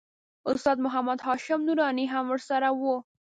استاد 0.51 0.77
محمد 0.85 1.19
هاشم 1.27 1.59
نوراني 1.67 2.05
هم 2.13 2.25
ورسره 2.29 2.69
و. 2.79 2.81